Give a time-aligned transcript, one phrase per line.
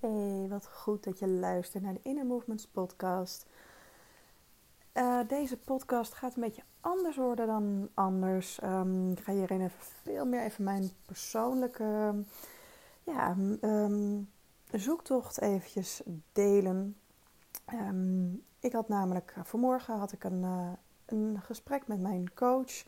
[0.00, 3.46] Hey, wat goed dat je luistert naar de Inner Movements podcast.
[4.94, 8.62] Uh, deze podcast gaat een beetje anders worden dan anders.
[8.62, 12.14] Um, ik ga hierin even veel meer even mijn persoonlijke
[13.02, 14.30] ja, um,
[14.72, 16.02] zoektocht eventjes
[16.32, 16.96] delen.
[17.72, 20.72] Um, ik had namelijk uh, vanmorgen had ik een, uh,
[21.06, 22.84] een gesprek met mijn coach.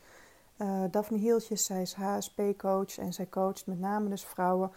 [0.91, 4.71] Daphne Hieltjes, zij is HSP-coach en zij coacht met name dus vrouwen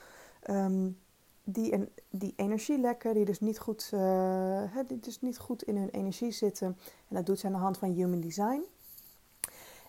[1.43, 6.31] die, die energielekken, die dus, niet goed, uh, die dus niet goed in hun energie
[6.31, 6.67] zitten.
[7.07, 8.63] En dat doet ze aan de hand van Human Design.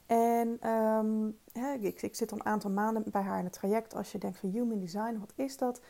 [0.07, 0.59] En
[1.53, 3.95] hè, ik, ik, zit al een aantal maanden bij haar in het traject.
[3.95, 5.81] Als je denkt van Human Design, wat is dat?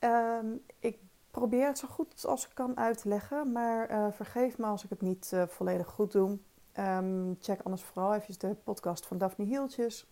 [0.00, 0.98] Um, ik
[1.30, 3.52] probeer het zo goed als ik kan uit te leggen.
[3.52, 6.38] Maar uh, vergeef me als ik het niet uh, volledig goed doe.
[6.78, 10.06] Um, check anders vooral even de podcast van Daphne Hieltjes.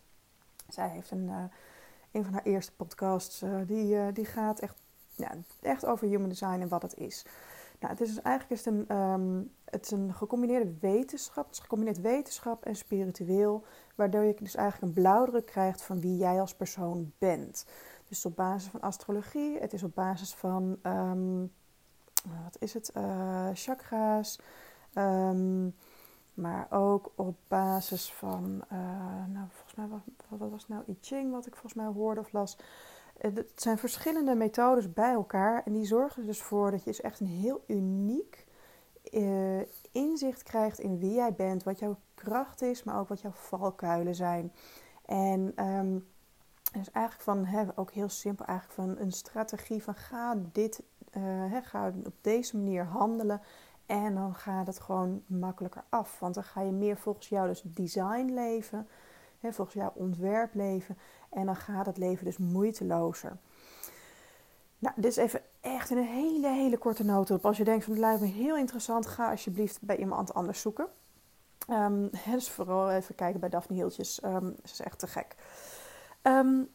[0.67, 1.31] Zij heeft een
[2.11, 3.43] een van haar eerste podcasts.
[3.43, 4.75] Uh, die, uh, die gaat echt,
[5.15, 5.31] ja,
[5.61, 7.25] echt over human design en wat het is.
[7.79, 11.45] Nou, het is dus eigenlijk is het een, um, het is een gecombineerde wetenschap.
[11.45, 13.63] Het is gecombineerd wetenschap en spiritueel.
[13.95, 17.65] Waardoor je dus eigenlijk een blauwdruk krijgt van wie jij als persoon bent.
[18.07, 19.59] Dus op basis van astrologie.
[19.59, 21.51] Het is op basis van, um,
[22.23, 24.39] wat is het, uh, chakra's.
[24.93, 25.75] Um,
[26.41, 28.79] maar ook op basis van, uh,
[29.27, 29.87] nou volgens mij,
[30.37, 32.57] wat, was nou I Ching wat ik volgens mij hoorde of las.
[33.17, 37.01] Eh, het zijn verschillende methodes bij elkaar en die zorgen dus voor dat je dus
[37.01, 38.47] echt een heel uniek
[39.11, 39.59] uh,
[39.91, 44.15] inzicht krijgt in wie jij bent, wat jouw kracht is, maar ook wat jouw valkuilen
[44.15, 44.53] zijn.
[45.05, 46.07] En um,
[46.71, 50.83] dus eigenlijk van, ook heel simpel, eigenlijk van een strategie van ga dit,
[51.19, 53.41] hè, ga op deze manier handelen
[53.89, 56.19] en dan gaat het gewoon makkelijker af.
[56.19, 58.87] Want dan ga je meer volgens jou dus design leven.
[59.39, 60.97] Hè, volgens jouw ontwerp leven.
[61.29, 63.37] En dan gaat het leven dus moeitelozer.
[64.79, 67.45] Nou, dit is even echt een hele, hele korte notendop.
[67.45, 70.87] Als je denkt van het lijkt me heel interessant, ga alsjeblieft bij iemand anders zoeken.
[71.69, 74.23] Um, dus vooral even kijken bij Daphne Hieltjes.
[74.23, 75.35] Um, ze is echt te gek.
[76.23, 76.69] Um,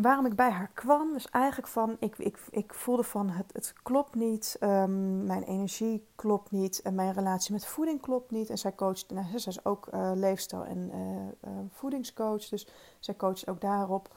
[0.00, 3.72] waarom ik bij haar kwam, is eigenlijk van, ik, ik, ik voelde van het, het
[3.82, 8.50] klopt niet, um, mijn energie klopt niet en mijn relatie met voeding klopt niet.
[8.50, 12.68] En zij coacht, nou, zij is ook uh, leefstijl- en uh, uh, voedingscoach, dus
[12.98, 14.14] zij coacht ook daarop.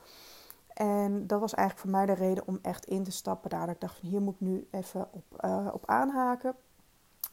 [0.74, 3.50] En dat was eigenlijk voor mij de reden om echt in te stappen.
[3.50, 6.56] Daar ik dacht van hier moet ik nu even op, op aanhaken.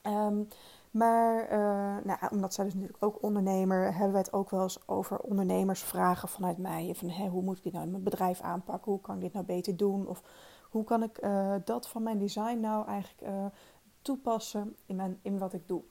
[0.02, 0.48] Um,
[0.96, 4.88] maar uh, nou, omdat zij dus natuurlijk ook ondernemer, hebben wij het ook wel eens
[4.88, 6.94] over ondernemersvragen vanuit mij.
[6.94, 8.92] Van hoe moet ik dit nou in mijn bedrijf aanpakken?
[8.92, 10.06] Hoe kan ik dit nou beter doen?
[10.06, 10.22] Of
[10.70, 13.46] hoe kan ik uh, dat van mijn design nou eigenlijk uh,
[14.02, 15.82] toepassen in, mijn, in wat ik doe?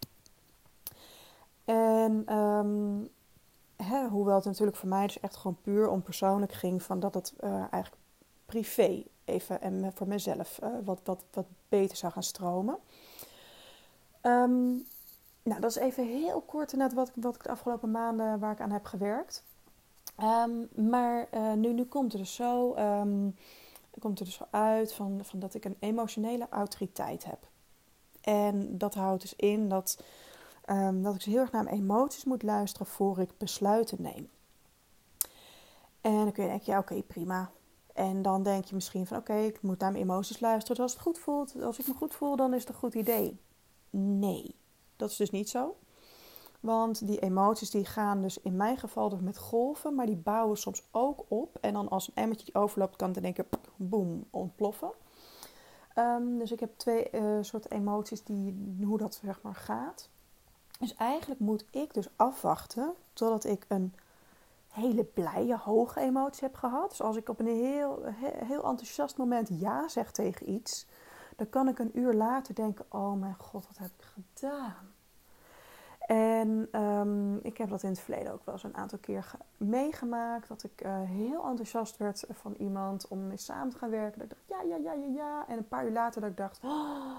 [1.66, 2.24] En
[3.76, 7.14] hè, hoewel het natuurlijk voor mij dus echt gewoon puur om persoonlijk ging, van dat
[7.14, 7.98] het eigenlijk
[8.46, 12.78] privé even en voor mezelf wat, wat, wat beter zou gaan stromen.
[14.22, 14.86] Um,
[15.46, 18.62] nou, dat is even heel kort net wat, wat ik de afgelopen maanden waar ik
[18.62, 19.44] aan heb gewerkt.
[20.22, 23.36] Um, maar uh, nu, nu komt het dus zo, um,
[24.00, 27.48] komt er dus uit van, van dat ik een emotionele autoriteit heb.
[28.22, 30.04] En dat houdt dus in dat,
[30.70, 34.30] um, dat ik heel erg naar mijn emoties moet luisteren voor ik besluiten neem.
[36.02, 37.52] En dan kun je denken, ja oké, prima.
[37.94, 40.76] En dan denk je misschien van oké, ik moet naar mijn emoties luisteren.
[40.76, 42.94] Dus als het goed voelt, als ik me goed voel, dan is het een goed
[42.94, 43.40] idee.
[43.90, 44.56] Nee.
[44.96, 45.76] Dat is dus niet zo.
[46.60, 50.58] Want die emoties die gaan dus in mijn geval dus met golven, maar die bouwen
[50.58, 51.58] soms ook op.
[51.62, 53.46] En dan als een emmertje overloopt, kan het in
[53.76, 54.92] boem ontploffen.
[55.96, 60.10] Um, dus ik heb twee uh, soorten emoties die, hoe dat zeg maar gaat.
[60.80, 63.94] Dus eigenlijk moet ik dus afwachten totdat ik een
[64.68, 66.90] hele blije, hoge emotie heb gehad.
[66.90, 68.04] Dus als ik op een heel,
[68.46, 70.86] heel enthousiast moment ja zeg tegen iets,
[71.36, 74.94] dan kan ik een uur later denken: oh mijn god, wat heb ik gedaan?
[76.06, 80.48] En um, ik heb dat in het verleden ook wel eens een aantal keer meegemaakt.
[80.48, 84.20] Dat ik uh, heel enthousiast werd van iemand om mee samen te gaan werken.
[84.20, 85.48] Dat ik dacht, ja, ja, ja, ja, ja.
[85.48, 87.18] En een paar uur later dat ik dacht, oh,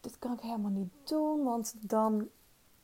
[0.00, 1.44] dit kan ik helemaal niet doen.
[1.44, 2.28] Want dan...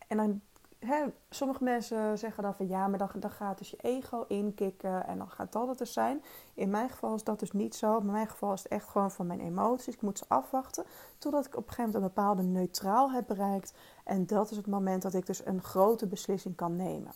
[0.07, 0.41] En dan
[0.79, 5.07] hè, sommige mensen zeggen dan van ja, maar dan, dan gaat dus je ego inkikken
[5.07, 6.23] en dan gaat dat er zijn.
[6.55, 7.99] In mijn geval is dat dus niet zo.
[7.99, 9.95] In mijn geval is het echt gewoon van mijn emoties.
[9.95, 10.85] Ik moet ze afwachten
[11.19, 13.75] totdat ik op een gegeven moment een bepaalde neutraal heb bereikt.
[14.05, 17.13] En dat is het moment dat ik dus een grote beslissing kan nemen.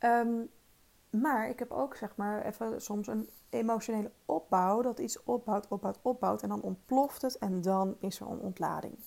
[0.00, 0.50] Um,
[1.10, 4.82] maar ik heb ook zeg maar even soms een emotionele opbouw.
[4.82, 8.98] Dat iets opbouwt, opbouwt, opbouwt en dan ontploft het en dan is er een ontlading.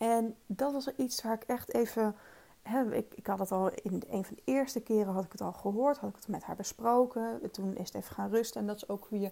[0.00, 2.16] En dat was iets waar ik echt even.
[2.62, 5.40] Hè, ik, ik had het al in een van de eerste keren had ik het
[5.40, 7.50] al gehoord, had ik het met haar besproken.
[7.50, 8.60] Toen is het even gaan rusten.
[8.60, 9.30] En dat is ook hoe je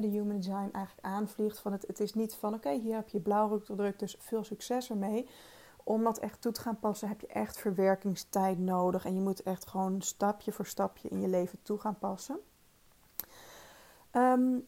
[0.00, 1.58] de human design eigenlijk aanvliegt.
[1.58, 5.28] Van het, het is niet van oké, hier heb je blauwdruk dus veel succes ermee.
[5.84, 9.04] Om dat echt toe te gaan passen heb je echt verwerkingstijd nodig.
[9.04, 12.38] En je moet echt gewoon stapje voor stapje in je leven toe gaan passen.
[14.10, 14.58] Ehm,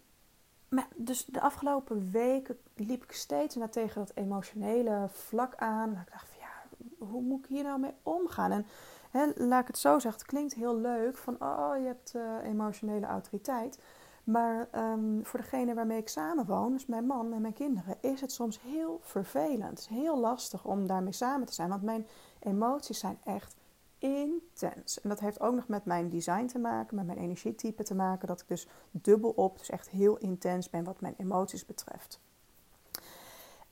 [0.74, 5.90] maar dus de afgelopen weken liep ik steeds naar tegen dat emotionele vlak aan.
[5.90, 6.76] ik dacht van ja,
[7.06, 8.64] hoe moet ik hier nou mee omgaan?
[9.10, 12.22] En laat ik het zo zeggen, het klinkt heel leuk van oh, je hebt uh,
[12.44, 13.78] emotionele autoriteit.
[14.24, 18.32] Maar ehm, voor degene waarmee ik samenwoon, dus mijn man en mijn kinderen, is het
[18.32, 19.70] soms heel vervelend.
[19.70, 22.06] Het is heel lastig om daarmee samen te zijn, want mijn
[22.38, 23.56] emoties zijn echt
[24.04, 25.00] intens.
[25.00, 28.28] En dat heeft ook nog met mijn design te maken, met mijn energietype te maken,
[28.28, 32.20] dat ik dus dubbel op, dus echt heel intens ben wat mijn emoties betreft.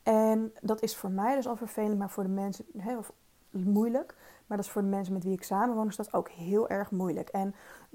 [0.02, 3.04] En dat is voor mij dus al vervelend, maar voor de mensen heel
[3.50, 4.14] moeilijk.
[4.46, 6.90] Maar dat is voor de mensen met wie ik samenwoon, is dat ook heel erg
[6.90, 7.28] moeilijk.
[7.28, 7.54] En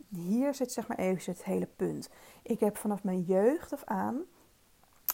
[0.09, 2.09] hier zit zeg maar even het hele punt.
[2.41, 4.21] Ik heb vanaf mijn jeugd af aan,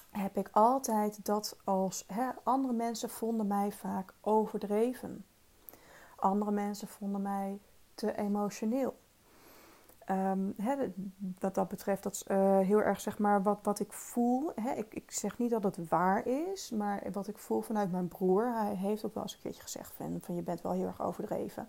[0.10, 2.08] heb ik altijd dat als
[2.44, 5.25] andere mensen vonden mij vaak overdreven.
[6.24, 7.60] Andere mensen vonden mij
[7.94, 8.96] te emotioneel.
[10.10, 10.56] Um,
[11.40, 14.52] wat dat betreft, dat is uh, heel erg zeg maar wat, wat ik voel.
[14.75, 18.54] ik, ik, zeg niet dat het waar is, maar wat ik voel vanuit mijn broer.
[18.54, 21.02] Hij heeft ook wel eens een keertje gezegd van, van je bent wel heel erg
[21.02, 21.68] overdreven.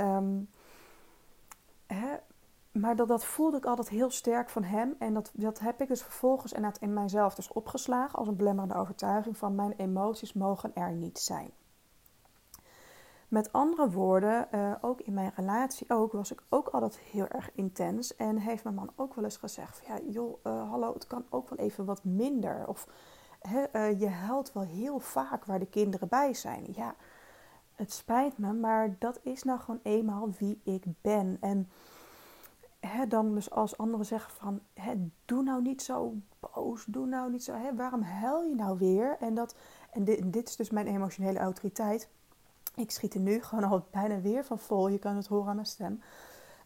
[0.00, 0.48] Um,
[2.72, 4.94] maar dat, dat voelde ik altijd heel sterk van hem.
[4.98, 9.36] En dat, dat heb ik dus vervolgens in mijzelf dus opgeslagen als een belemmerende overtuiging
[9.36, 11.50] van mijn emoties mogen er niet zijn.
[13.34, 17.50] Met andere woorden, uh, ook in mijn relatie ook, was ik ook altijd heel erg
[17.54, 18.16] intens.
[18.16, 21.24] En heeft mijn man ook wel eens gezegd van, ja joh, uh, hallo, het kan
[21.30, 22.68] ook wel even wat minder.
[22.68, 22.88] Of
[23.72, 26.66] uh, je huilt wel heel vaak waar de kinderen bij zijn.
[26.72, 26.94] Ja,
[27.72, 31.36] het spijt me, maar dat is nou gewoon eenmaal wie ik ben.
[31.40, 31.70] En
[33.08, 34.60] dan dus als anderen zeggen van,
[35.24, 39.16] doe nou niet zo boos, doe nou niet zo, waarom huil je nou weer?
[39.20, 39.54] En, dat,
[39.90, 42.08] en dit is dus mijn emotionele autoriteit
[42.74, 44.88] ik schiet er nu gewoon al bijna weer van vol.
[44.88, 46.02] Je kan het horen aan mijn stem.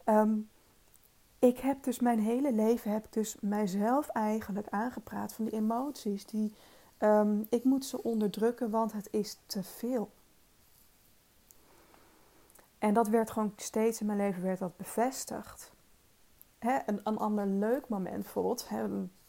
[0.05, 0.35] Ehm,
[1.39, 6.27] ik heb dus mijn hele leven heb ik dus mijzelf eigenlijk aangepraat van die emoties.
[6.27, 6.55] Die,
[6.99, 10.11] um, ik moet ze onderdrukken, want het is te veel.
[12.79, 15.73] En dat werd gewoon steeds in mijn leven werd dat bevestigd.
[16.59, 18.69] Hè, een, een ander leuk moment bijvoorbeeld.
[18.69, 18.89] Hè,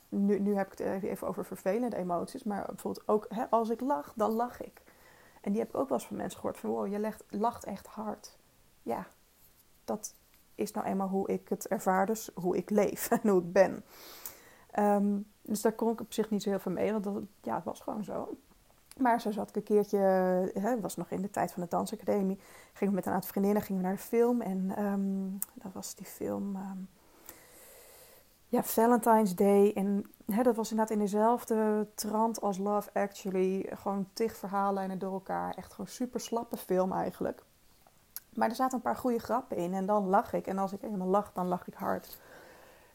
[0.10, 2.44] nu, nu heb ik het even over vervelende emoties.
[2.44, 4.82] Maar bijvoorbeeld ook hè, als ik lach, dan lach ik.
[5.42, 6.60] En die heb ik ook wel eens van mensen gehoord.
[6.60, 8.38] Van wow, je legt, lacht echt hard.
[8.82, 9.08] Ja,
[9.86, 10.14] dat
[10.56, 12.06] is nou eenmaal hoe ik het ervaar.
[12.06, 13.84] Dus hoe ik leef en hoe ik ben.
[14.72, 16.92] Ehm, dus daar kon ik op zich niet zo heel veel mee.
[16.92, 18.38] Want dat, ja, het was gewoon zo.
[18.98, 19.98] Maar zo zat ik een keertje,
[20.54, 22.40] hè, was nog in de tijd van de dansacademie.
[22.74, 24.42] Gingen we met een aantal vriendinnen gingen we naar de film.
[24.42, 26.56] En um, dat was die film...
[26.56, 26.90] Um,
[28.50, 29.72] ja, Valentine's Day.
[29.74, 33.70] En hè, dat was inderdaad in dezelfde trant als Love Actually.
[33.74, 35.54] Gewoon tig verhaallijnen door elkaar.
[35.54, 37.44] Echt gewoon super slappe film eigenlijk.
[38.34, 39.74] Maar er zaten een paar goede grappen in.
[39.74, 40.48] En dan lach ik.
[40.48, 42.18] En als ik eenmaal lach, dan lach ik hard.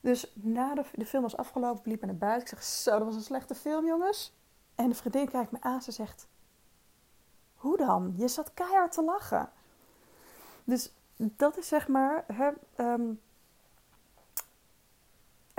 [0.00, 2.42] Dus na de, de film was afgelopen, liep ik naar buiten.
[2.42, 4.34] Ik zeg, zo, dat was een slechte film, jongens.
[4.74, 5.82] En de vriendin kijkt me aan.
[5.82, 6.26] Ze zegt,
[7.54, 8.12] hoe dan?
[8.16, 9.48] Je zat keihard te lachen.
[10.64, 12.24] Dus dat is zeg maar...
[12.32, 13.02] Hè, ehm,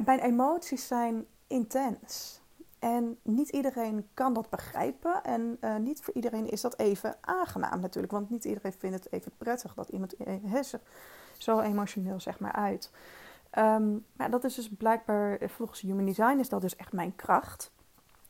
[0.05, 2.41] mijn emoties zijn intens.
[2.79, 5.23] En niet iedereen kan dat begrijpen.
[5.23, 8.13] En uh, niet voor iedereen is dat even aangenaam natuurlijk.
[8.13, 10.15] Want niet iedereen vindt het even prettig dat iemand
[10.61, 10.81] zich
[11.37, 12.91] zo emotioneel zeg maar uit.
[13.57, 17.71] Um, maar dat is dus blijkbaar, volgens Human Design is dat dus echt mijn kracht.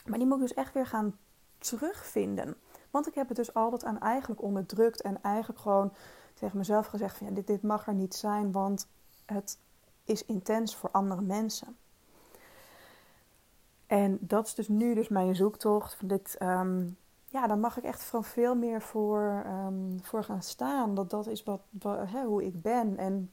[0.06, 1.18] Maar die moet ik dus echt weer gaan
[1.58, 2.56] terugvinden.
[2.92, 5.02] Want ik heb het dus altijd aan eigenlijk onderdrukt.
[5.02, 5.94] En eigenlijk gewoon
[6.34, 8.52] tegen mezelf gezegd van ja, dit, dit mag er niet zijn.
[8.52, 8.88] Want
[9.26, 9.58] het
[10.06, 11.78] is intens voor andere mensen.
[13.88, 16.10] En dat is dus nu dus mijn zoektocht.
[16.10, 20.96] Dit, um, ja, daar mag ik echt van veel meer voor, um, voor gaan staan.
[20.96, 22.98] Dat dat is wat, hè, hoe ik ben.
[22.98, 23.32] En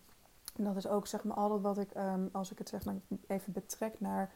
[0.56, 2.94] dat is ook zeg maar altijd wat ik, um, als ik het zeg maar
[3.26, 4.30] even betrek naar,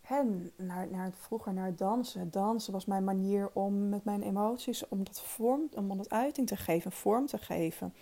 [0.00, 0.22] hè,
[0.56, 2.30] naar, naar vroeger naar dansen.
[2.30, 6.56] Dansen was mijn manier om met mijn emoties, om dat vorm, om dat uiting te
[6.56, 7.94] geven, vorm te geven.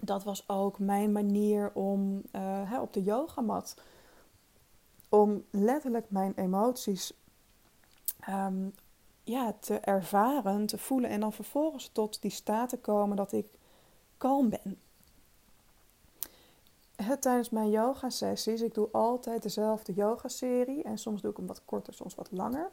[0.00, 3.74] Dat was ook mijn manier om uh, hè, op de yogamat
[5.08, 7.12] om letterlijk mijn emoties
[8.28, 8.74] um,
[9.24, 13.46] ja, te ervaren, te voelen en dan vervolgens tot die staat te komen dat ik
[14.16, 14.78] kalm ben.
[16.96, 21.36] Het, tijdens mijn yoga sessies, ik doe altijd dezelfde yoga serie en soms doe ik
[21.36, 22.70] hem wat korter, soms wat langer.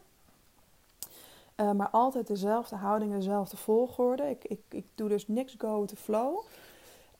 [1.56, 4.30] Uh, maar altijd dezelfde houding, dezelfde volgorde.
[4.30, 6.44] Ik, ik, ik doe dus niks go the flow.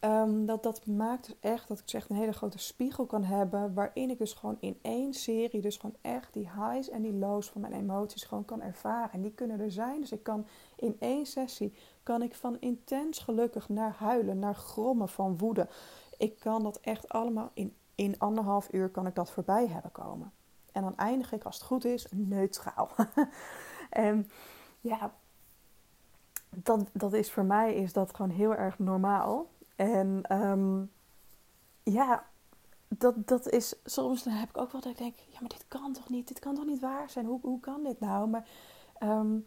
[0.01, 3.75] Ehm, dat, dat maakt dus echt dat ik zeg een hele grote spiegel kan hebben.
[3.75, 7.51] Waarin ik dus gewoon in één serie, dus gewoon echt die highs en die lows
[7.51, 9.13] van mijn emoties gewoon kan ervaren.
[9.13, 10.01] En die kunnen er zijn.
[10.01, 15.09] Dus ik kan in één sessie, kan ik van intens gelukkig naar huilen, naar grommen
[15.09, 15.69] van woede.
[16.17, 20.33] Ik kan dat echt allemaal in, in anderhalf uur kan ik dat voorbij hebben komen.
[20.73, 22.91] En dan eindig ik als het goed is neutraal.
[23.91, 24.31] en
[24.81, 25.15] ja,
[26.51, 29.47] dat, dat is voor mij is dat gewoon heel erg normaal.
[29.77, 30.91] En um,
[31.83, 32.27] ja,
[32.89, 35.65] dat, dat is soms dan heb ik ook wel dat ik denk, ja, maar dit
[35.69, 37.27] kan toch niet, dit kan toch niet waar zijn?
[37.27, 38.29] Hoe, hoe kan dit nou?
[38.29, 38.49] Maar
[39.03, 39.47] um,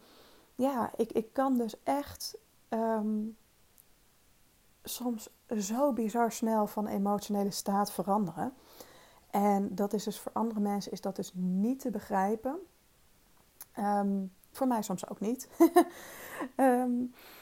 [0.55, 2.37] ja, ik, ik kan dus echt
[2.69, 3.37] um,
[4.83, 8.53] soms zo bizar snel van emotionele staat veranderen.
[9.29, 12.59] En dat is dus voor andere mensen is dat dus niet te begrijpen.
[14.51, 15.49] Voor mij soms ook niet.
[16.55, 17.13] um,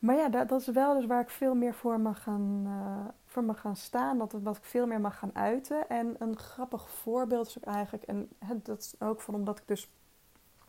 [0.00, 3.08] Maar ja, dat, dat, is wel dus waar ik veel meer voor mag gaan, uh,
[3.26, 4.18] voor mag gaan staan.
[4.18, 5.88] Dat, dat ik veel meer mag gaan uiten.
[5.88, 8.02] En een grappig voorbeeld is ook eigenlijk...
[8.02, 8.28] En
[8.62, 9.90] dat is ook van omdat ik dus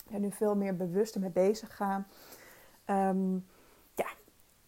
[0.07, 2.05] ja, nu veel meer bewust mee bezig ga.
[2.85, 3.47] Um,
[3.95, 4.07] ja,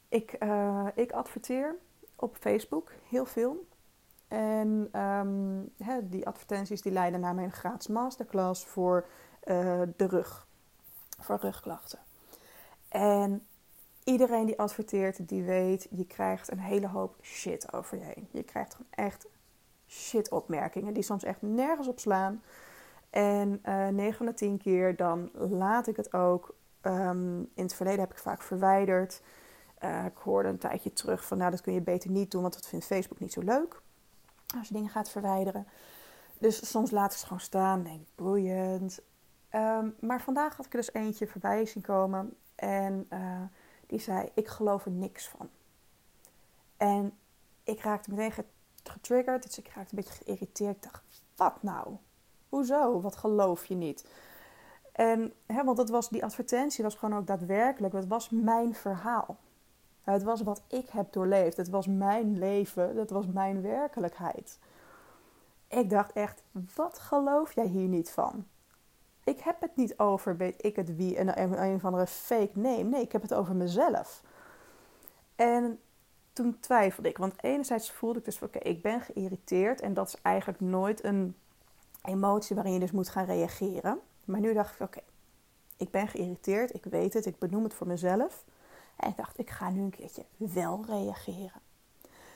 [0.09, 1.75] ik, uh, ik adverteer
[2.15, 3.67] op Facebook heel veel.
[4.27, 4.89] En
[5.77, 9.05] hè, die advertenties die leiden naar mijn gratis masterclass voor
[9.45, 10.47] uh, de rug.
[11.19, 11.99] Voor rugklachten.
[12.87, 13.47] En
[14.03, 18.27] iedereen die adverteert, die weet, je krijgt een hele hoop shit over je heen.
[18.31, 19.27] Je krijgt gewoon echt
[19.87, 22.41] shit opmerkingen die soms echt nergens op slaan.
[23.09, 26.55] En uh, eh, 9 van de 10 keer dan laat ik het ook.
[26.81, 29.21] Um, in het verleden heb ik vaak verwijderd.
[29.83, 32.53] Uh, ik hoorde een tijdje terug van, nou dat kun je beter niet doen, want
[32.53, 33.81] dat vindt Facebook niet zo leuk.
[34.57, 35.67] Als je dingen gaat verwijderen.
[36.37, 39.01] Dus soms laat ik het gewoon staan, denk ik, boeiend.
[39.51, 42.33] Um, maar vandaag had ik er dus eentje voorbij zien komen.
[42.55, 43.41] En uh,
[43.87, 45.49] die zei: Ik geloof er niks van.
[46.77, 47.17] En
[47.63, 48.45] ik raakte meteen
[48.83, 50.75] getriggerd, dus ik raakte een beetje geïrriteerd.
[50.75, 51.03] Ik dacht:
[51.35, 51.95] Wat nou?
[52.49, 53.01] Hoezo?
[53.01, 54.05] Wat geloof je niet?
[54.91, 59.37] En, hè, want dat was, die advertentie was gewoon ook daadwerkelijk, het was mijn verhaal.
[60.03, 61.57] Het was wat ik heb doorleefd.
[61.57, 62.97] Het was mijn leven.
[62.97, 64.59] Het was mijn werkelijkheid.
[65.67, 66.43] Ik dacht echt,
[66.75, 68.45] wat geloof jij hier niet van?
[69.23, 72.59] Ik heb het niet over, weet ik het wie, een, een, een of andere fake
[72.59, 72.83] name.
[72.83, 74.21] Nee, ik heb het over mezelf.
[75.35, 75.79] En
[76.33, 79.81] toen twijfelde ik, want enerzijds voelde ik dus van, oké, ik ben geïrriteerd.
[79.81, 81.35] En dat is eigenlijk nooit een
[82.01, 83.99] emotie waarin je dus moet gaan reageren.
[84.25, 84.99] Maar nu dacht ik, oké,
[85.77, 88.43] ik ben geïrriteerd, ik weet het, ik benoem het voor mezelf.
[88.95, 91.61] En ik dacht, ik ga nu een keertje wel reageren.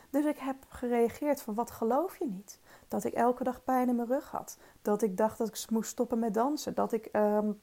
[0.10, 2.60] Dus ik heb gereageerd van, wat geloof je niet?
[2.88, 4.58] Dat ik elke dag pijn in mijn rug had.
[4.82, 6.74] Dat ik dacht dat ik moest stoppen met dansen.
[6.74, 7.60] Dat ik um,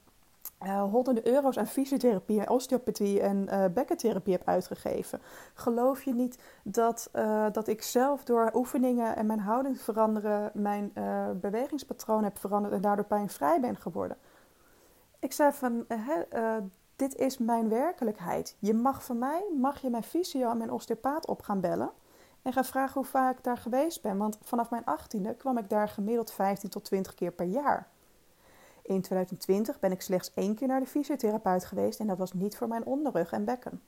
[0.63, 5.21] uh, honderden euro's aan fysiotherapie, osteopathie en uh, bekkentherapie heb uitgegeven.
[5.53, 10.93] Geloof je niet dat, uh, dat ik zelf door oefeningen en mijn houding veranderen, mijn
[11.39, 14.17] bewegingspatroon heb veranderd en daardoor pijnvrij ben geworden?
[15.19, 15.85] Ik zei van,
[16.95, 18.55] dit is mijn werkelijkheid.
[18.59, 21.91] Je mag van mij, mag je mijn fysio en mijn osteopaat op gaan bellen.
[22.45, 24.17] En ga vragen hoe vaak ik daar geweest ben.
[24.17, 27.87] Want vanaf mijn achttiende kwam ik daar gemiddeld 15 tot 20 keer per jaar.
[28.81, 32.57] In 2020 ben ik slechts één keer naar de fysiotherapeut geweest en dat was niet
[32.57, 33.81] voor mijn onderrug en bekken.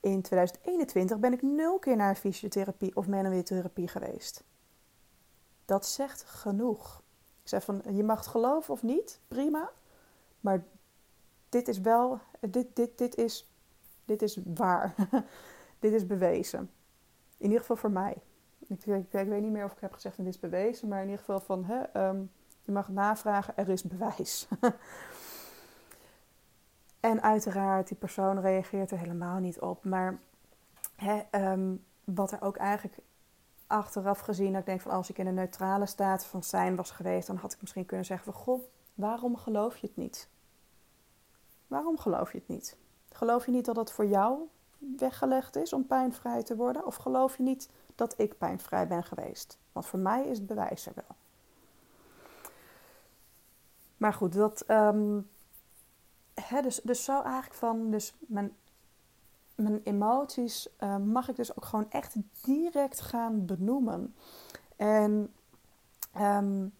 [0.00, 4.44] In 2021 ben ik nul keer naar fysiotherapie of manueeltherapie geweest.
[5.64, 7.02] Dat zegt genoeg.
[7.42, 9.70] Ik zeg van, je mag het geloven of niet, prima.
[10.40, 10.64] Maar
[11.48, 13.52] dit is wel, dit, dit, dit, is,
[14.04, 14.94] dit is waar.
[15.78, 16.70] dit is bewezen.
[17.42, 18.16] In ieder geval voor mij.
[18.58, 21.04] Ik, ik, weet niet meer of ik heb gezegd en dit is bewezen, maar in
[21.04, 22.30] ieder geval van hè, um,
[22.62, 24.48] je mag navragen, er is bewijs.
[27.00, 29.84] en uiteraard, die persoon reageert er helemaal niet op.
[29.84, 30.18] Maar
[30.96, 31.22] hè,
[31.52, 32.98] um, wat er ook eigenlijk
[33.66, 36.90] achteraf gezien, dat ik denk van als ik in een neutrale staat van zijn was
[36.90, 38.62] geweest, dan had ik misschien kunnen zeggen goh,
[38.94, 40.28] waarom geloof je het niet?
[41.66, 42.76] Waarom geloof je het niet?
[43.12, 44.48] Geloof je niet dat het voor jou
[44.96, 46.86] weggelegd is om pijnvrij te worden?
[46.86, 49.58] Of geloof je niet dat ik pijnvrij ben geweest?
[49.72, 51.16] Want voor mij is het bewijs er wel.
[53.96, 54.64] Maar goed, dat.
[54.68, 55.28] Um,
[56.34, 57.90] hè, dus, dus zo eigenlijk van.
[57.90, 58.56] Dus mijn,
[59.54, 64.14] mijn emoties uh, mag ik dus ook gewoon echt direct gaan benoemen.
[64.76, 65.32] En.
[66.20, 66.72] Um,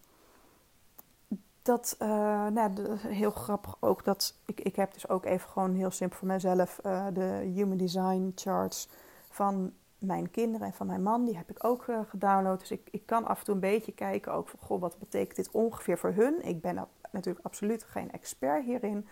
[1.63, 2.07] dat, uh,
[2.47, 6.27] nou, heel grappig ook, dat ik, ik heb dus ook even gewoon heel simpel voor
[6.27, 8.89] mezelf uh, de Human Design charts
[9.29, 12.59] van mijn kinderen en van mijn man, die heb ik ook uh, gedownload.
[12.59, 15.35] Dus ik, ik kan af en toe een beetje kijken ook van, goh, wat betekent
[15.35, 16.45] dit ongeveer voor hun?
[16.45, 19.07] Ik ben natuurlijk absoluut geen expert hierin.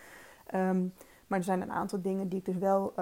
[0.53, 0.93] Um,
[1.27, 2.93] maar er zijn een aantal dingen die ik dus wel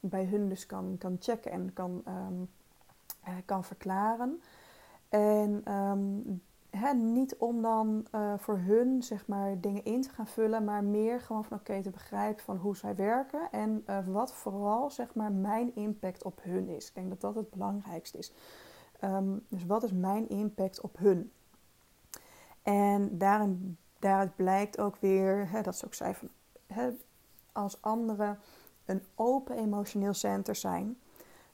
[0.00, 2.50] bij hun dus kan, kan checken en kan um,
[3.44, 4.42] kan verklaren.
[5.08, 5.62] En
[6.80, 10.84] ehm, niet om dan uh, voor hun zeg maar, dingen in te gaan vullen, maar
[10.84, 15.14] meer gewoon van oké te begrijpen van hoe zij werken en uh, wat vooral zeg
[15.14, 16.88] maar, mijn impact op hun is.
[16.88, 18.32] Ik denk dat dat het belangrijkste is.
[19.04, 21.32] Um, dus wat is mijn impact op hun?
[22.62, 26.28] En daarin, daaruit blijkt ook weer, hè, dat ze ook zei van
[26.66, 26.90] hè,
[27.52, 28.38] als anderen
[28.84, 30.98] een open emotioneel center zijn,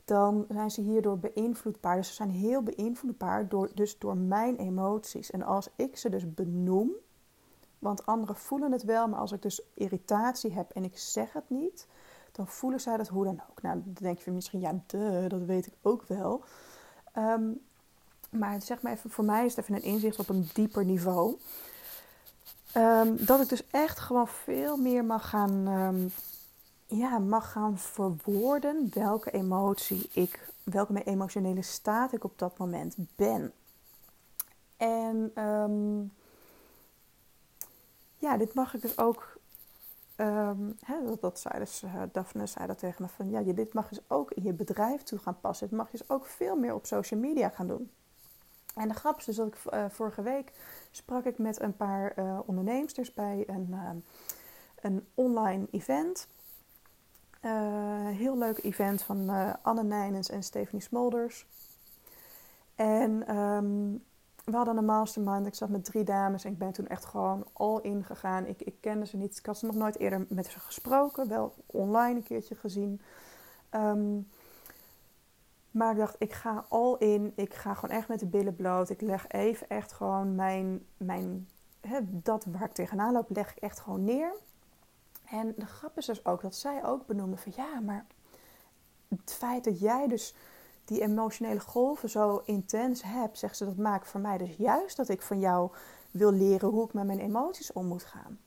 [0.08, 1.96] dan zijn ze hierdoor beïnvloedbaar.
[1.96, 5.30] Dus ze zijn heel beïnvloedbaar door, dus door mijn emoties.
[5.30, 6.90] En als ik ze dus benoem,
[7.78, 11.50] want anderen voelen het wel, maar als ik dus irritatie heb en ik zeg het
[11.50, 11.86] niet,
[12.32, 13.62] dan voelen zij dat hoe dan ook.
[13.62, 14.80] Nou, dan denk je misschien, ja,
[15.28, 16.44] dat weet ik ook wel.
[17.12, 17.50] Ehm,
[18.30, 21.38] maar zeg maar even, voor mij is het even een inzicht op een dieper niveau.
[22.72, 26.10] Ehm, dat ik dus echt gewoon veel meer mag gaan um,
[26.88, 33.52] ja, mag gaan verwoorden welke emotie ik, welke emotionele staat ik op dat moment ben.
[34.76, 36.12] En um,
[38.18, 39.36] ja, dit mag ik dus ook.
[40.80, 43.72] Hè, dat, dat zei dus, uh, Daphne zei dat tegen me van ja, je, dit
[43.72, 45.68] mag dus ook in je bedrijf toe gaan passen.
[45.68, 47.90] Dit mag je dus ook veel meer op social media gaan doen.
[48.74, 50.52] En de grap is dus dat ik uh, vorige week
[50.90, 54.02] sprak ik met een paar uh, onderneemsters bij een,
[54.80, 56.28] een online event.
[57.48, 61.46] Uh, heel leuk event van uh, Anne Nijnens en Stephanie Smolders.
[62.74, 64.04] En um,
[64.44, 65.46] we hadden een mastermind.
[65.46, 68.46] Ik zat met drie dames en ik ben toen echt gewoon all in gegaan.
[68.46, 69.38] Ik, ik kende ze niet.
[69.38, 71.28] Ik had ze nog nooit eerder met ze gesproken.
[71.28, 73.00] Wel online een keertje gezien.
[73.70, 74.28] Um,
[75.70, 77.32] maar ik dacht, ik ga all in.
[77.34, 78.90] Ik ga gewoon echt met de billen bloot.
[78.90, 81.48] Ik leg even echt gewoon mijn, mijn
[81.80, 84.32] hè, dat waar ik tegenaan loop, leg ik echt gewoon neer.
[85.30, 88.06] En de grap is dus ook dat zij ook benoemde van ja, maar
[89.08, 90.34] het feit dat jij dus
[90.84, 95.08] die emotionele golven zo intens hebt, zegt ze, dat maakt voor mij dus juist dat
[95.08, 95.70] ik van jou
[96.10, 98.38] wil leren hoe ik met mijn emoties om moet gaan.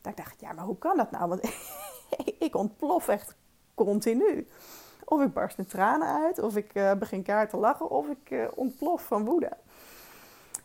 [0.00, 1.28] Dat ik ja, maar hoe kan dat nou?
[1.28, 1.40] Want
[2.38, 3.34] ik ontplof echt
[3.74, 4.48] continu.
[5.04, 8.30] Of ik barst in tranen uit, of ik uh, begin kaart te lachen, of ik
[8.30, 9.50] uh, ontplof van woede.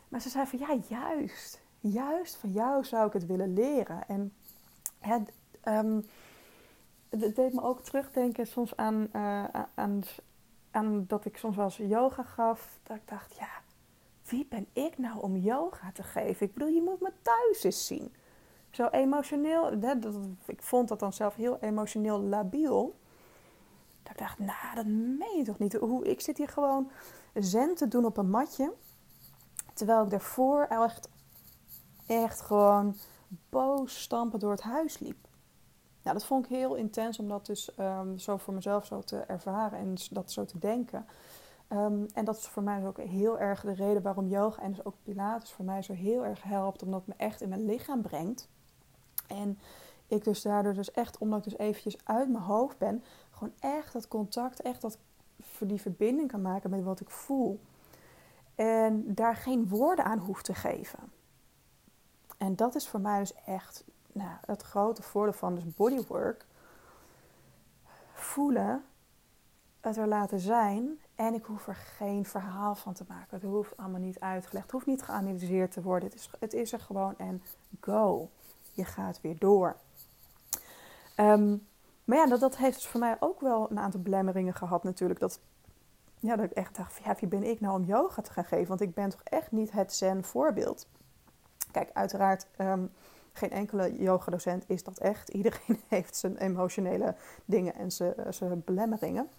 [0.07, 1.61] Maar ze zei van ja, juist.
[1.79, 4.07] Juist van jou zou ik het willen leren.
[4.07, 4.33] En
[5.01, 5.31] het,
[5.65, 6.05] um,
[7.09, 9.43] het deed me ook terugdenken soms aan, uh,
[9.75, 10.01] aan,
[10.71, 12.79] aan dat ik soms wel eens yoga gaf.
[12.83, 13.49] Dat ik dacht, ja,
[14.23, 16.45] wie ben ik nou om yoga te geven?
[16.45, 18.13] Ik bedoel, je moet me thuis eens zien.
[18.69, 22.99] Zo emotioneel, dat, ik vond dat dan zelf heel emotioneel labiel.
[24.03, 25.73] Dat ik dacht, nou, dat meen je toch niet?
[25.73, 26.91] Hoe, ik zit hier gewoon
[27.33, 28.73] zen te doen op een matje.
[29.73, 31.09] Terwijl ik daarvoor echt,
[32.07, 32.95] echt gewoon
[33.49, 35.27] boos stampen door het huis liep.
[36.03, 39.17] Nou, dat vond ik heel intens om dat dus um, zo voor mezelf zo te
[39.19, 41.05] ervaren en dat zo te denken.
[41.69, 44.71] Um, en dat is voor mij dus ook heel erg de reden waarom yoga en
[44.71, 46.83] dus ook Pilates voor mij zo heel erg helpt.
[46.83, 48.49] Omdat het me echt in mijn lichaam brengt.
[49.27, 49.59] En
[50.07, 53.93] ik dus daardoor dus echt, omdat ik dus eventjes uit mijn hoofd ben, gewoon echt
[53.93, 54.97] dat contact, echt dat,
[55.59, 57.59] die verbinding kan maken met wat ik voel.
[58.55, 60.99] En daar geen woorden aan hoef te geven.
[62.41, 66.45] En dat is voor mij dus echt nou, het grote voordeel van dus bodywork.
[68.13, 68.83] Voelen,
[69.81, 73.27] het er laten zijn en ik hoef er geen verhaal van te maken.
[73.29, 76.09] Het hoeft allemaal niet uitgelegd, het hoeft niet geanalyseerd te worden.
[76.09, 77.43] Het is, het is er gewoon en
[77.81, 78.29] go.
[78.71, 79.75] Je gaat weer door.
[81.17, 81.67] Um,
[82.03, 85.19] maar ja, dat, dat heeft dus voor mij ook wel een aantal belemmeringen gehad natuurlijk.
[85.19, 85.39] Dat,
[86.19, 88.67] ja, dat ik echt dacht, ja, wie ben ik nou om yoga te gaan geven?
[88.67, 90.87] Want ik ben toch echt niet het zen voorbeeld.
[91.71, 92.91] Kijk, uiteraard, um,
[93.33, 95.29] geen enkele yogadocent is dat echt.
[95.39, 99.29] Iedereen heeft zijn emotionele dingen en zijn, eh, zijn belemmeringen.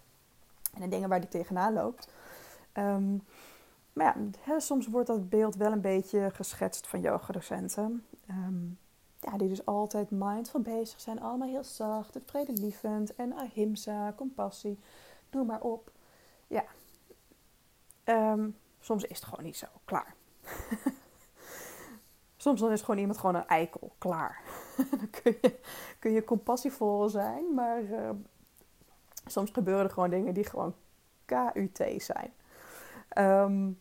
[0.73, 2.07] En de dingen waar die tegenaan loopt.
[2.73, 3.23] Um,
[3.93, 8.05] maar ja, soms wordt dat beeld wel een beetje geschetst van yogadocenten.
[8.29, 8.77] Um,
[9.19, 11.21] ja, die dus altijd mindful bezig zijn.
[11.21, 14.79] Allemaal heel zacht, vredelievend en ahimsa, compassie.
[15.31, 15.91] Noem maar op.
[16.47, 16.65] Ja,
[18.79, 19.67] soms is het gewoon niet zo.
[19.85, 20.15] Klaar.
[22.43, 23.95] Soms dan is gewoon iemand gewoon een eikel.
[23.97, 24.41] Klaar.
[24.89, 25.59] dan kun je,
[25.99, 28.09] kun je compassievol zijn, maar uh,
[29.25, 30.73] soms gebeuren er gewoon dingen die gewoon
[31.25, 32.33] KUT zijn.
[33.17, 33.79] Um,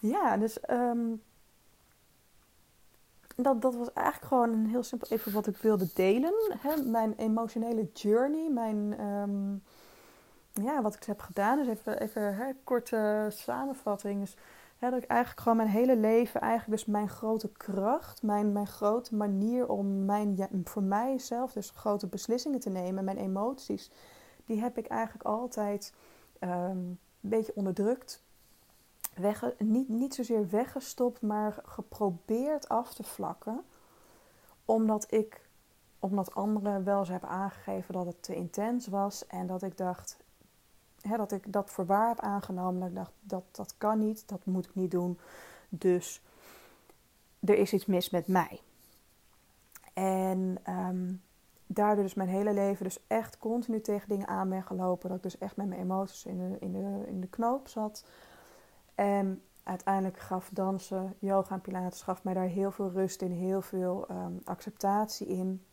[0.00, 1.22] ja, dus um,
[3.36, 6.34] dat, dat was eigenlijk gewoon een heel simpel even wat ik wilde delen.
[6.58, 6.82] Hè?
[6.82, 9.62] Mijn emotionele journey, mijn, um,
[10.52, 11.58] ja, wat ik heb gedaan.
[11.58, 14.20] Dus even, even hè, korte samenvatting.
[14.20, 14.36] Dus
[14.88, 19.14] dat ik eigenlijk gewoon mijn hele leven, eigenlijk dus mijn grote kracht, mijn, mijn grote
[19.16, 23.90] manier om mijn, voor mijzelf dus grote beslissingen te nemen, mijn emoties,
[24.46, 25.94] die heb ik eigenlijk altijd
[26.40, 28.22] um, beetje onderdrukt.
[29.14, 33.64] Wegge, niet, niet zozeer weggestopt, maar geprobeerd af te vlakken.
[34.64, 35.48] Omdat ik,
[35.98, 39.26] omdat anderen wel eens hebben aangegeven dat het te intens was.
[39.26, 40.16] En dat ik dacht,
[41.16, 42.80] dat ik dat voor waar heb aangenomen.
[42.80, 45.18] Dat ik dacht, dat, dat kan niet, dat moet ik niet doen.
[45.68, 46.22] Dus
[47.40, 48.60] er is iets mis met mij.
[49.94, 51.22] En um,
[51.66, 55.08] daardoor dus mijn hele leven dus echt continu tegen dingen aan ben gelopen.
[55.08, 58.04] Dat ik dus echt met mijn emoties in de, in de, in de knoop zat.
[58.94, 63.62] En uiteindelijk gaf dansen, yoga en pilates gaf mij daar heel veel rust in, heel
[63.62, 65.64] veel um, acceptatie in.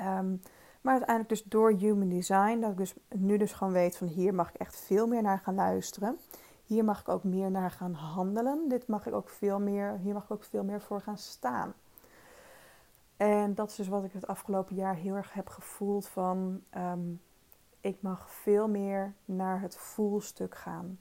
[0.00, 0.42] Um,
[0.82, 4.34] maar uiteindelijk dus door human design, dat ik dus nu dus gewoon weet van hier
[4.34, 6.18] mag ik echt veel meer naar gaan luisteren.
[6.64, 8.68] Hier mag ik ook meer naar gaan handelen.
[8.68, 11.74] Dit mag ik ook veel meer, hier mag ik ook veel meer voor gaan staan.
[13.16, 17.20] En dat is dus wat ik het afgelopen jaar heel erg heb gevoeld van um,
[17.80, 20.98] ik mag veel meer naar het voelstuk gaan.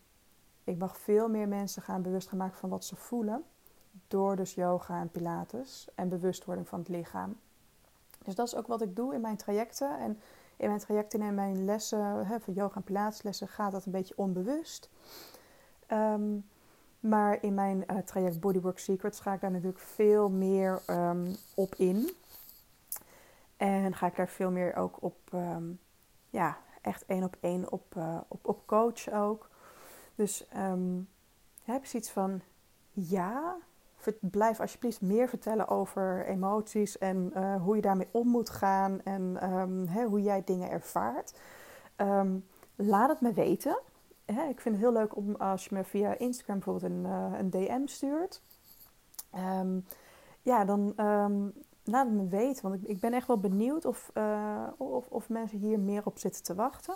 [0.63, 3.43] Ik mag veel meer mensen gaan bewust gaan maken van wat ze voelen.
[4.07, 7.35] Door dus yoga en pilates en bewustwording van het lichaam.
[8.23, 9.99] Dus dat is ook wat ik doe in mijn trajecten.
[9.99, 10.19] En
[10.57, 14.17] in mijn trajecten en mijn lessen, hè, van yoga en pilateslessen, gaat dat een beetje
[14.17, 14.89] onbewust.
[15.87, 16.49] Um,
[16.99, 21.75] maar in mijn uh, traject Bodywork Secrets ga ik daar natuurlijk veel meer um, op
[21.75, 22.09] in.
[23.57, 25.79] En ga ik daar veel meer ook op, um,
[26.29, 29.49] ja, echt één op één op, uh, op, op coach ook.
[30.15, 30.45] Dus
[31.63, 32.41] heb je iets van,
[32.91, 33.57] ja,
[34.19, 39.51] blijf alsjeblieft meer vertellen over emoties en uh, hoe je daarmee om moet gaan en
[39.53, 41.39] um, hè, hoe jij dingen ervaart.
[41.97, 43.79] Um, laat het me weten.
[44.25, 47.39] Hè, ik vind het heel leuk om als je me via Instagram bijvoorbeeld een, uh,
[47.39, 48.41] een DM stuurt.
[49.35, 49.85] Um,
[50.41, 50.93] ja, dan
[51.83, 52.69] laat het me weten.
[52.69, 56.17] Want ik, ik ben echt wel benieuwd of, uh, of, of mensen hier meer op
[56.17, 56.95] zitten te wachten.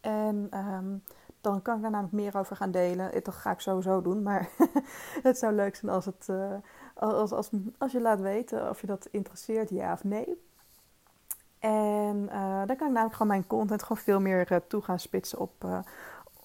[0.00, 0.48] En
[1.40, 3.22] dan kan ik daar namelijk meer over gaan delen.
[3.22, 4.22] Dat ga ik sowieso doen.
[4.22, 4.48] Maar
[5.22, 6.54] het zou leuk zijn als, het, uh,
[6.94, 10.42] als, als, als je laat weten of je dat interesseert, ja of nee.
[11.58, 14.98] En uh, dan kan ik namelijk gewoon mijn content gewoon veel meer uh, toe gaan
[14.98, 15.84] spitsen op,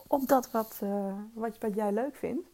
[0.07, 0.81] op dat wat,
[1.33, 2.47] wat, wat jij leuk vindt.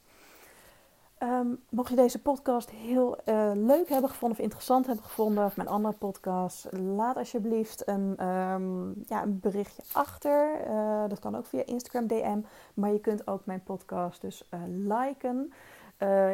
[1.24, 5.56] Um, mocht je deze podcast heel uh, leuk hebben gevonden of interessant hebben gevonden, of
[5.56, 10.68] mijn andere podcast, laat alsjeblieft een, um, ja, een berichtje achter.
[10.68, 12.40] Uh, dat kan ook via Instagram DM,
[12.74, 15.54] maar je kunt ook mijn podcast dus uh, liken.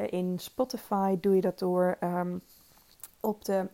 [0.10, 2.42] in Spotify doe je dat door um,
[3.20, 3.68] op, de,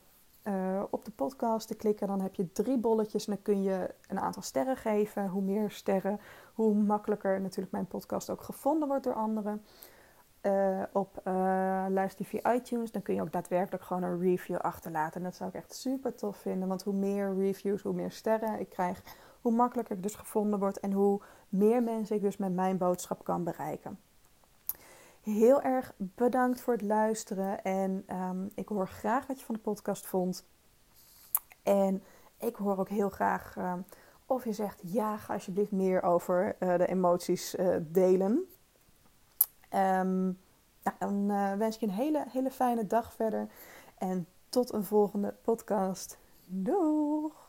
[0.89, 2.07] op de podcast te klikken.
[2.07, 5.29] Dan heb je drie bolletjes en dan kun je een aantal sterren geven.
[5.29, 6.19] Hoe meer sterren,
[6.53, 9.61] hoe makkelijker natuurlijk mijn podcast ook gevonden wordt door anderen
[10.43, 11.33] uh, op uh,
[11.89, 15.17] luister via iTunes, dan kun je ook daadwerkelijk gewoon een review achterlaten.
[15.19, 18.59] En dat zou ik echt super tof vinden, want hoe meer reviews, hoe meer sterren
[18.59, 19.01] ik krijg,
[19.41, 23.23] hoe makkelijker ik dus gevonden word en hoe meer mensen ik dus met mijn boodschap
[23.23, 23.99] kan bereiken.
[25.21, 29.61] Heel erg bedankt voor het luisteren en um, ik hoor graag wat je van de
[29.61, 30.45] podcast vond.
[31.63, 32.03] En
[32.37, 33.85] ik hoor ook heel graag um,
[34.25, 38.47] of je zegt ja, ga alsjeblieft meer over uh, de emoties delen.
[39.75, 40.39] Um,
[40.99, 43.47] dan uh, wens ik je een hele, hele fijne dag verder.
[43.97, 46.17] En tot een volgende podcast.
[46.45, 47.42] Doeg!